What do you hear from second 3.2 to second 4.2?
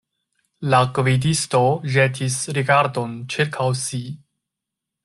ĉirkaŭ si.